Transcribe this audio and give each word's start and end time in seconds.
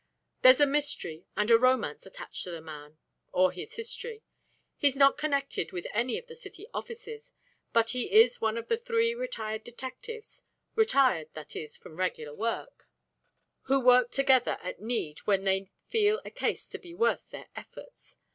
There's 0.41 0.59
a 0.59 0.65
mystery 0.65 1.25
and 1.37 1.51
a 1.51 1.59
romance 1.59 2.07
attached 2.07 2.43
to 2.45 2.49
the 2.49 2.59
man, 2.59 2.97
or 3.31 3.51
his 3.51 3.75
history. 3.75 4.23
He's 4.75 4.95
not 4.95 5.15
connected 5.15 5.71
with 5.71 5.85
any 5.93 6.17
of 6.17 6.25
the 6.25 6.35
city 6.35 6.65
offices, 6.73 7.31
but 7.71 7.91
he 7.91 8.11
is 8.11 8.41
one 8.41 8.57
of 8.57 8.67
three 8.83 9.13
retired 9.13 9.63
detectives 9.63 10.43
retired, 10.73 11.29
that 11.35 11.55
is, 11.55 11.77
from 11.77 11.97
regular 11.97 12.33
work 12.33 12.87
who 13.65 13.79
work 13.79 14.09
together 14.09 14.57
at 14.63 14.81
need 14.81 15.19
when 15.27 15.43
they 15.43 15.69
feel 15.85 16.19
a 16.25 16.31
case 16.31 16.67
to 16.69 16.79
be 16.79 16.95
worth 16.95 17.29
their 17.29 17.49
efforts. 17.55 18.17